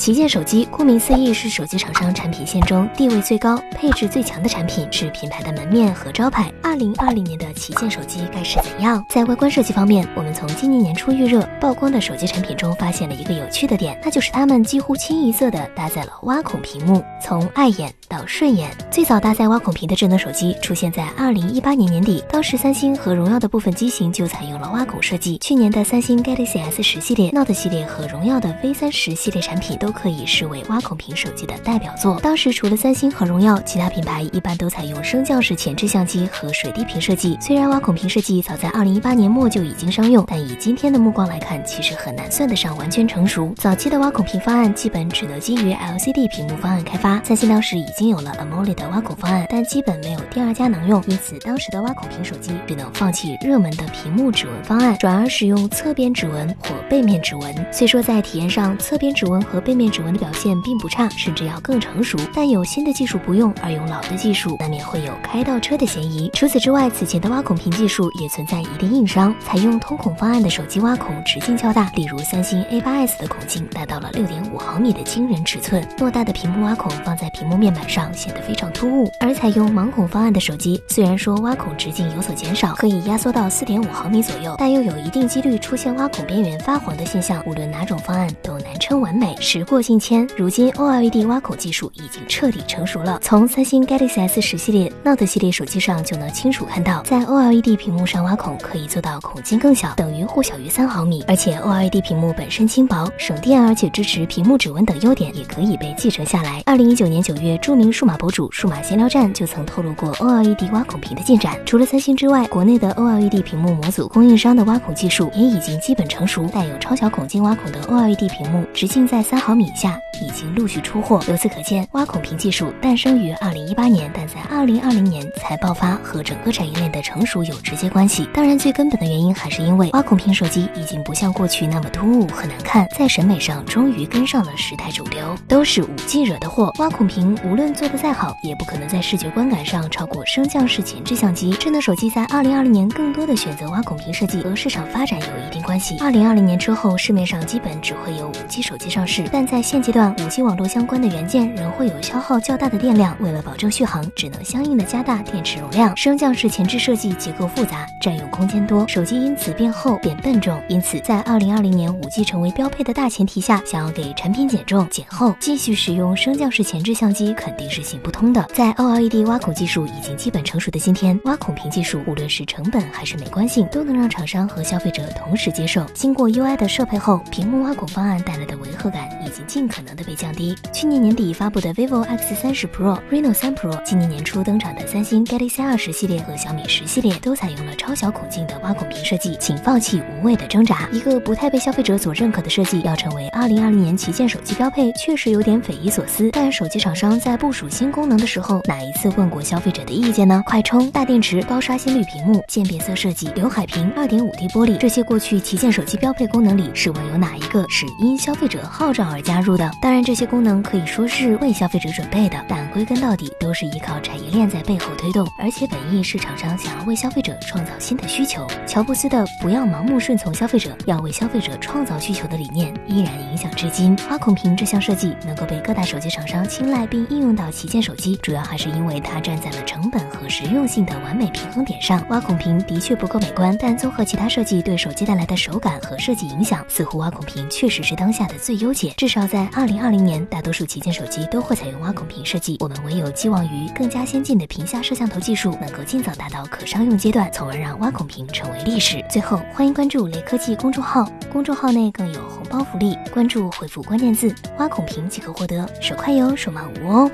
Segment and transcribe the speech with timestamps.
[0.00, 6.52] 旗舰手机顾名思义是手机厂商产品线中地位最高、配置最强的产品，是品牌的门面和招牌。
[6.64, 9.00] 二零二零年的旗舰手机该是怎样？
[9.08, 17.00] 在外观设计方面，我们从今年年初预热曝光的手机产品中发现了一个有趣的点，那就是它们几乎清一色的搭载了挖孔屏幕。
[17.22, 25.38] 从碍眼到顺眼，最早搭载挖孔屏的智能手机出现在二零一八年年底，当时三星和荣耀的部分机型就采用了挖孔设计。
[25.38, 29.78] 去年的三星 Galaxy S 十系列、Note 系列和荣耀的 V 三十系列产品。
[29.84, 32.18] 都可以视为挖孔屏手机的代表作。
[32.22, 37.36] 当时除了三星和荣耀，其他品牌一般都采用升降式前置相机和水滴屏设计。
[37.38, 43.52] 虽然挖孔屏设计早在二零一八年末就已经商用，但以今天的目光来看，其实很难算得上完全成熟。
[43.56, 47.20] 早期的挖孔屏方案基本只能基于 LCD 屏幕方案开发。
[47.22, 57.54] 三星当时已经有了 AMOLED 的挖孔方案，但基本没有第二家能用，因此当时的挖孔屏手机只能放弃热门的屏幕指纹方案，转而使用侧边指纹或背面指纹。
[57.70, 62.16] 虽说在体验上，侧边指纹和背背面指纹的表现并不差，甚至要更成熟。
[62.32, 66.30] 但有新的技术不用，而用老的技术，难免会有开倒车的嫌疑。
[66.32, 69.34] 除此之外，此前的挖孔屏技术也存在一定硬伤。
[69.44, 79.10] 采用通孔方案的手机挖孔直径较大，例如三星 A8s 的孔径达到了六点五毫米的惊人尺寸，偌大的屏幕挖孔放在屏幕面板上显得非常突兀。
[79.18, 87.42] 而采用盲孔方案的手机，虽然说挖孔直径有所减少，可以压缩到四点五毫米左右，但又有一定几率出现挖孔边缘发黄的现象。
[87.44, 89.34] 无论哪种方案都难称完美。
[89.64, 93.18] 过境迁，如今 OLED 挖孔技术已经彻底成熟了。
[93.22, 101.24] 从三星 Galaxy S 十系列、Note 系列手机上就能清楚看到，在 OLED 屏幕上挖孔可以做到孔径更小，等于或小于三毫米。
[101.26, 106.62] 而且 OLED 屏幕本身轻薄、省电，而且支持屏幕指纹等优点，也可以被继承下来。
[106.66, 111.56] 二零一九年九月，著名数码博主数码闲聊站就曾透露过 OLED 挖孔屏的进展。
[111.64, 116.44] 除了三星之外，国内的 OLED 屏幕模组供应商的挖孔技术也已经基本成熟。
[116.52, 120.00] 带有超小孔径挖孔的 OLED 屏幕，直径在三毫米以下。
[120.22, 128.26] 已经陆续出货，由此可见，挖孔屏技术诞生于二零一八年，但在二零二零年才爆发，和整个产业链的成熟有直接关系。
[128.32, 135.36] 当然，最根本的原因还是因为挖孔屏手机已经不像过去那么突兀和难看，在审美上终于跟上了时代主流。
[135.48, 141.50] 都是五 G 惹的祸，挖孔屏无论做得再好，也不可能在视觉观感上超过升降式前置相机。
[141.54, 145.98] 智能手机在二零二零年更多的选择挖孔屏设计，和市场发展有一定关系。
[146.00, 155.96] 二零二零年之后，市面上基本只会有五 G 手机上市，但在现阶段，五 G 网络相关的元件仍会有消耗较大的电量，为了保证续航，只能相应的加大电池容量。
[155.96, 160.60] 升降式前置设计结构复杂，占用空间多，手机因此变厚变笨重。
[160.68, 168.44] 因此，在二零二零年五 G 成为标配的大前提下，想要给产品减重减厚，继续使用升降式前置相机肯定是行不通的。
[168.54, 175.84] 在 OLED 挖孔技术已经基本成熟的今天，挖孔屏技术无论是成本还是美观性，都能让厂商和消费者同时接受。
[175.94, 180.54] 经过 UI 的设配后，屏幕挖孔方案带来的违和感已经尽可能的被降低。
[180.72, 190.88] 去年年底发布的 vivo X 三十 Pro、Reno 三 Pro，今年年初登场的三星 Galaxy 二十系列和小米十系列，都采用了超小孔径的挖孔屏设计，请放弃无谓的挣扎。
[190.92, 196.30] 一个不太被消费者所认可的设计，要成为二零二零年旗舰手机标配，确实有点匪夷所思。
[196.32, 200.42] 但手机厂商在部署新功能的时候，哪一次问过消费者的意见呢？
[200.46, 209.68] 快充、大电池、高刷新率屏幕、渐变色设计、刘海屏、二点五 D 玻璃，这些过去旗舰手机标配功能里，试问有哪一个是因消费者号召而加入的？
[209.80, 210.62] 当然，这些功能。
[210.62, 218.46] 可以说是为消费者准备的，但归根到底都是依靠产业链在背后推动，而且本意是厂商想要为消费者创造新的需求。
[218.66, 223.96] 乔布斯的“不要盲目顺从消费者，要为消费者创造需求”的理念依然影响至今。
[224.10, 232.04] 挖孔屏这项设计能够被各大手机厂商青睐并应用到旗舰手机，主要还是因为它站在了成本和实用性的完美平衡点上。
[232.08, 238.94] 挖孔屏的确不够美观，但综合其他设计对手机带来的手感和设计影响，似乎挖孔屏确实是当下的最优解。
[238.96, 249.04] 至少在二零二零年，大多数旗舰手机都会采用挖孔屏设计，我们唯有寄望于更加先进的屏下摄像头技术能够尽早达到可商用阶段，从而让挖孔屏成为历史。
[249.08, 257.08] 最后，欢迎关注雷科技公众号，公众号内更有红包福利，关注回复关键字“挖孔屏”即可获得，手快有，手慢无哦。